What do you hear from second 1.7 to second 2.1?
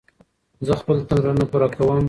کوم.